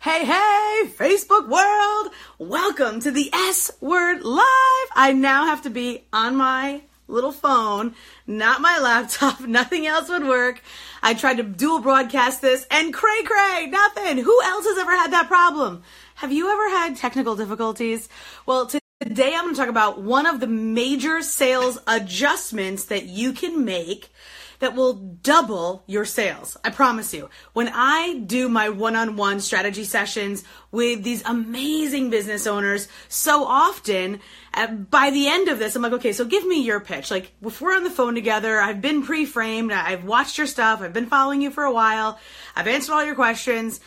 [0.00, 2.14] Hey, hey, Facebook world!
[2.38, 4.88] Welcome to the S Word Live!
[4.94, 10.24] I now have to be on my little phone, not my laptop, nothing else would
[10.24, 10.62] work.
[11.02, 14.18] I tried to dual broadcast this and cray cray, nothing.
[14.18, 15.82] Who else has ever had that problem?
[16.14, 18.08] Have you ever had technical difficulties?
[18.46, 23.32] Well, today I'm going to talk about one of the major sales adjustments that you
[23.32, 24.10] can make
[24.58, 26.56] that will double your sales.
[26.64, 27.30] I promise you.
[27.52, 34.20] When I do my one-on-one strategy sessions with these amazing business owners, so often
[34.54, 37.10] uh, by the end of this, I'm like, okay, so give me your pitch.
[37.10, 40.92] Like if we're on the phone together, I've been pre-framed, I've watched your stuff, I've
[40.92, 42.18] been following you for a while,
[42.56, 43.80] I've answered all your questions.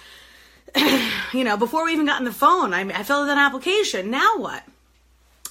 [1.33, 4.09] you know, before we even got on the phone, I, I filled out an application.
[4.09, 4.63] Now what?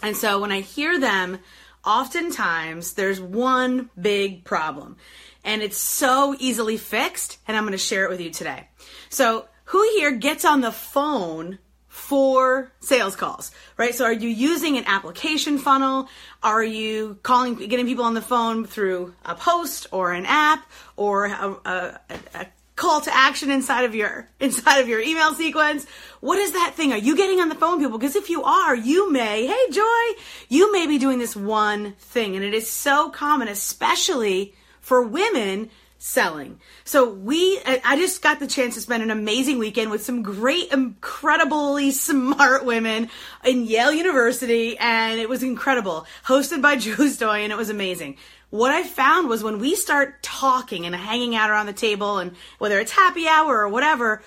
[0.03, 1.41] And so when I hear them
[1.85, 4.97] oftentimes there's one big problem
[5.45, 8.69] and it's so easily fixed and I'm going to share it with you today.
[9.09, 13.95] So, who here gets on the phone for sales calls, right?
[13.95, 16.09] So, are you using an application funnel?
[16.43, 21.27] Are you calling, getting people on the phone through a post or an app or
[21.27, 22.01] a, a,
[22.35, 22.47] a
[22.81, 25.87] call to action inside of your inside of your email sequence.
[26.21, 26.93] What is that thing?
[26.93, 27.99] Are you getting on the phone people?
[27.99, 32.37] Because if you are, you may, hey Joy, you may be doing this one thing
[32.37, 36.59] and it is so common especially for women selling.
[36.85, 40.73] So we I just got the chance to spend an amazing weekend with some great
[40.73, 43.11] incredibly smart women
[43.45, 46.07] in Yale University and it was incredible.
[46.27, 48.17] Hosted by Joe Stoy and it was amazing
[48.51, 52.37] what I found was when we start talking and hanging out around the table, and
[52.59, 54.23] whether it's happy hour or whatever,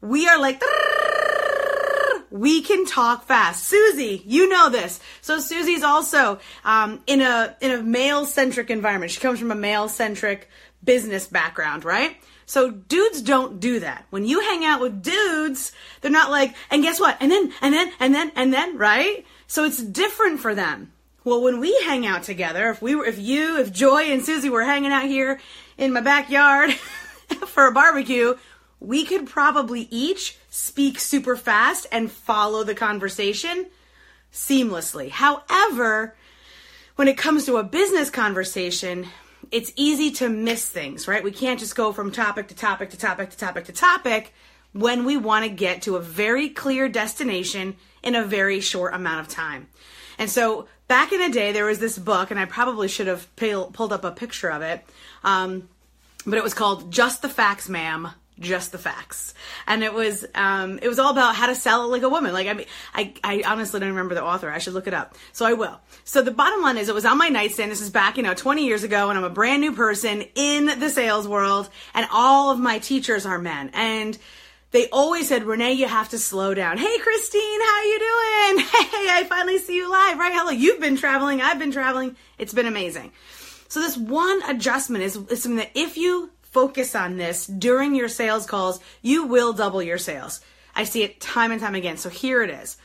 [0.00, 0.62] we are like,
[2.30, 3.64] we can talk fast.
[3.64, 5.00] Susie, you know this.
[5.20, 9.12] So Susie's also um, in a in a male centric environment.
[9.12, 10.48] She comes from a male centric
[10.84, 12.16] business background, right?
[12.46, 14.06] So dudes don't do that.
[14.10, 17.18] When you hang out with dudes, they're not like, and guess what?
[17.20, 19.26] And then, and then, and then, and then, right?
[19.46, 20.92] So it's different for them.
[21.28, 24.48] Well, when we hang out together, if we were, if you, if Joy and Susie
[24.48, 25.38] were hanging out here
[25.76, 26.72] in my backyard
[27.46, 28.34] for a barbecue,
[28.80, 33.66] we could probably each speak super fast and follow the conversation
[34.32, 35.10] seamlessly.
[35.10, 36.16] However,
[36.96, 39.06] when it comes to a business conversation,
[39.50, 41.22] it's easy to miss things, right?
[41.22, 44.32] We can't just go from topic to topic to topic to topic to topic
[44.72, 49.20] when we want to get to a very clear destination in a very short amount
[49.20, 49.68] of time.
[50.18, 53.28] And so back in the day, there was this book, and I probably should have
[53.36, 54.84] pulled up a picture of it,
[55.24, 55.68] um,
[56.26, 58.08] but it was called Just the Facts, Ma'am.
[58.40, 59.34] Just the facts,
[59.66, 62.32] and it was um, it was all about how to sell like a woman.
[62.32, 64.48] Like I mean, I I honestly don't remember the author.
[64.48, 65.80] I should look it up, so I will.
[66.04, 67.72] So the bottom line is, it was on my nightstand.
[67.72, 70.66] This is back you know 20 years ago, and I'm a brand new person in
[70.78, 74.16] the sales world, and all of my teachers are men, and
[74.70, 76.78] they always said, Renee, you have to slow down.
[76.78, 78.66] Hey, Christine, how you doing?
[78.98, 80.32] Hey, I finally see you live, right?
[80.32, 81.40] Hello, you've been traveling.
[81.40, 82.16] I've been traveling.
[82.38, 83.12] It's been amazing.
[83.68, 88.08] So this one adjustment is, is something that if you focus on this during your
[88.08, 90.40] sales calls, you will double your sales.
[90.74, 91.96] I see it time and time again.
[91.96, 92.76] So here it is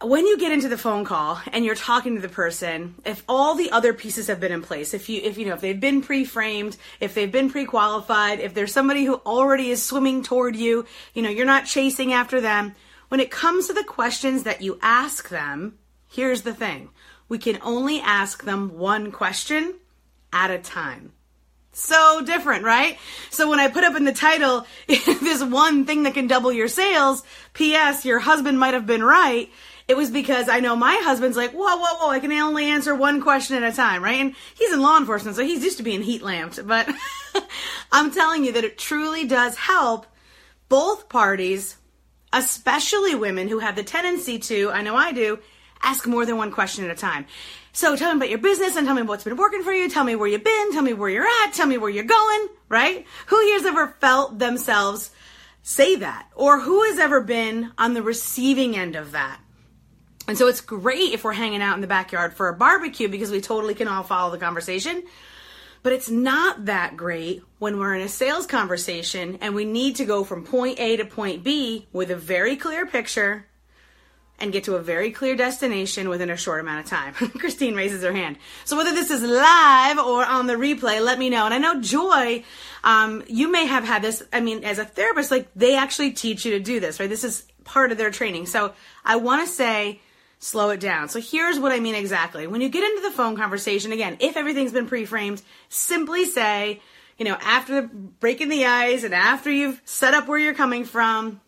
[0.00, 3.54] when you get into the phone call and you're talking to the person, if all
[3.54, 6.02] the other pieces have been in place, if you if you know if they've been
[6.02, 11.22] pre-framed, if they've been pre-qualified, if there's somebody who already is swimming toward you, you
[11.22, 12.74] know, you're not chasing after them.
[13.08, 15.78] When it comes to the questions that you ask them,
[16.10, 16.90] here's the thing.
[17.28, 19.74] We can only ask them one question
[20.32, 21.12] at a time.
[21.74, 22.98] So different, right?
[23.30, 26.68] So when I put up in the title, this one thing that can double your
[26.68, 27.22] sales,
[27.54, 29.50] P.S., your husband might have been right
[29.88, 32.94] it was because I know my husband's like, whoa, whoa, whoa, I can only answer
[32.94, 34.20] one question at a time, right?
[34.20, 36.66] And he's in law enforcement, so he's used to being heat lamped.
[36.66, 36.88] But
[37.92, 40.06] I'm telling you that it truly does help
[40.68, 41.76] both parties,
[42.32, 45.38] especially women who have the tendency to, I know I do,
[45.82, 47.26] ask more than one question at a time.
[47.72, 49.88] So tell me about your business and tell me what's been working for you.
[49.88, 50.72] Tell me where you've been.
[50.72, 51.52] Tell me where you're at.
[51.54, 53.06] Tell me where you're going, right?
[53.26, 55.10] Who here's ever felt themselves
[55.62, 56.28] say that?
[56.34, 59.40] Or who has ever been on the receiving end of that?
[60.28, 63.30] And so it's great if we're hanging out in the backyard for a barbecue because
[63.30, 65.02] we totally can all follow the conversation.
[65.82, 70.04] But it's not that great when we're in a sales conversation and we need to
[70.04, 73.46] go from point A to point B with a very clear picture
[74.38, 77.14] and get to a very clear destination within a short amount of time.
[77.38, 78.38] Christine raises her hand.
[78.64, 81.44] So whether this is live or on the replay, let me know.
[81.44, 82.44] And I know Joy,
[82.84, 84.22] um, you may have had this.
[84.32, 87.08] I mean, as a therapist, like they actually teach you to do this, right?
[87.08, 88.46] This is part of their training.
[88.46, 88.72] So
[89.04, 90.00] I want to say
[90.42, 91.08] slow it down.
[91.08, 92.46] So here's what I mean exactly.
[92.46, 96.80] When you get into the phone conversation, again, if everything's been pre-framed, simply say,
[97.18, 101.40] you know, after breaking the ice and after you've set up where you're coming from,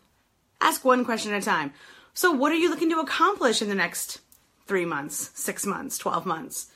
[0.65, 1.75] Ask one question at a time.
[2.15, 4.21] So, what are you looking to accomplish in the next
[4.67, 6.69] three months, six months, 12 months?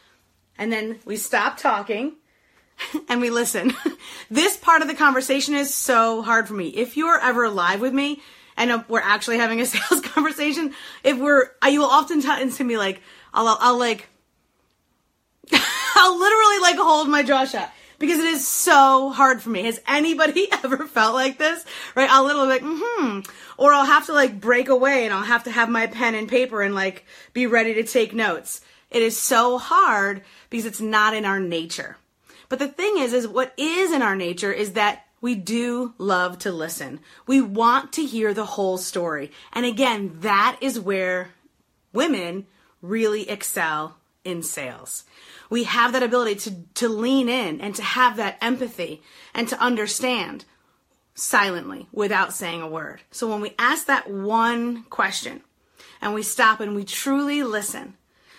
[0.58, 2.16] And then we stop talking
[3.08, 3.72] and we listen.
[4.30, 6.68] this part of the conversation is so hard for me.
[6.68, 8.20] If you're ever live with me
[8.58, 10.74] and we're actually having a sales conversation,
[11.04, 13.00] if we're, you will often tend to me like,
[13.32, 14.08] I'll, I'll, I'll like,
[15.94, 19.62] I'll literally like hold my jaw shut because it is so hard for me.
[19.62, 21.64] Has anybody ever felt like this?
[21.94, 22.10] Right?
[22.10, 23.20] I'll literally like, hmm.
[23.56, 26.28] Or I'll have to like break away and I'll have to have my pen and
[26.28, 28.60] paper and like be ready to take notes.
[28.90, 31.96] It is so hard because it's not in our nature.
[32.48, 36.38] But the thing is, is what is in our nature is that we do love
[36.40, 37.00] to listen.
[37.26, 39.32] We want to hear the whole story.
[39.52, 41.30] And again, that is where
[41.92, 42.46] women
[42.80, 45.04] really excel in sales.
[45.50, 49.02] We have that ability to, to lean in and to have that empathy
[49.34, 50.44] and to understand
[51.14, 53.00] silently without saying a word.
[53.10, 55.40] So when we ask that one question
[56.00, 57.94] and we stop and we truly listen,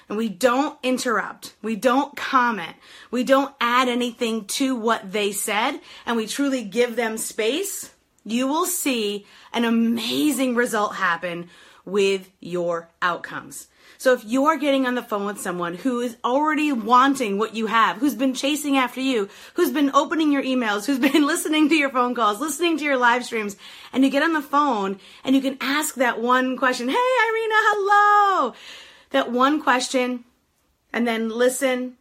[0.09, 2.75] and we don't interrupt, we don't comment,
[3.11, 7.93] we don't add anything to what they said, and we truly give them space,
[8.25, 11.47] you will see an amazing result happen
[11.85, 13.67] with your outcomes.
[13.97, 17.67] So if you're getting on the phone with someone who is already wanting what you
[17.67, 21.75] have, who's been chasing after you, who's been opening your emails, who's been listening to
[21.75, 23.57] your phone calls, listening to your live streams,
[23.91, 27.55] and you get on the phone and you can ask that one question, Hey, Irina,
[27.57, 28.55] hello
[29.11, 30.25] that one question
[30.93, 31.97] and then listen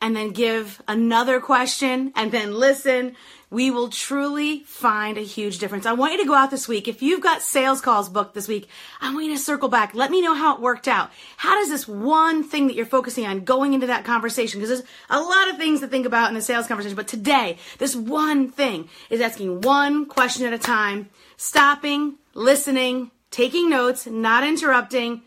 [0.00, 3.16] and then give another question and then listen,
[3.50, 5.86] we will truly find a huge difference.
[5.86, 6.86] I want you to go out this week.
[6.86, 8.68] If you've got sales calls booked this week,
[9.00, 9.94] I want you to circle back.
[9.94, 11.10] Let me know how it worked out.
[11.38, 14.60] How does this one thing that you're focusing on going into that conversation?
[14.60, 17.58] Because there's a lot of things to think about in the sales conversation, but today,
[17.78, 24.44] this one thing is asking one question at a time, stopping, listening, taking notes, not
[24.44, 25.22] interrupting,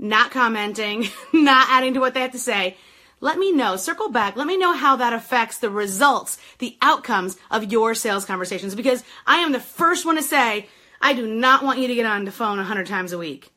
[0.00, 2.76] not commenting, not adding to what they have to say.
[3.20, 7.36] Let me know, circle back, let me know how that affects the results, the outcomes
[7.50, 10.68] of your sales conversations because I am the first one to say,
[11.02, 13.52] I do not want you to get on the phone 100 times a week.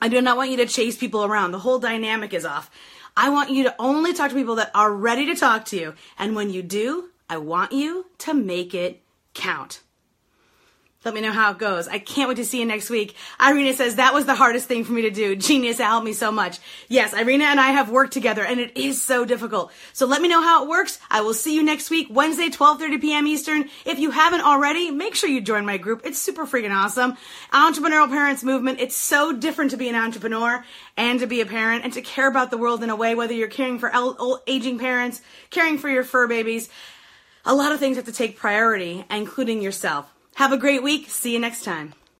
[0.00, 1.50] I do not want you to chase people around.
[1.50, 2.70] The whole dynamic is off.
[3.16, 5.94] I want you to only talk to people that are ready to talk to you.
[6.18, 9.02] And when you do, I want you to make it
[9.34, 9.80] count.
[11.06, 11.86] Let me know how it goes.
[11.86, 13.14] I can't wait to see you next week.
[13.40, 15.36] Irina says that was the hardest thing for me to do.
[15.36, 16.58] Genius, it helped me so much.
[16.88, 19.70] Yes, Irina and I have worked together and it is so difficult.
[19.92, 20.98] So let me know how it works.
[21.08, 23.28] I will see you next week, Wednesday, 12:30 p.m.
[23.28, 23.66] Eastern.
[23.84, 26.00] If you haven't already, make sure you join my group.
[26.04, 27.16] It's super freaking awesome.
[27.52, 28.80] Entrepreneurial Parents Movement.
[28.80, 30.64] It's so different to be an entrepreneur
[30.96, 33.32] and to be a parent and to care about the world in a way whether
[33.32, 33.92] you're caring for
[34.48, 36.68] aging parents, caring for your fur babies.
[37.44, 40.12] A lot of things have to take priority, including yourself.
[40.36, 41.08] Have a great week.
[41.08, 41.94] See you next time.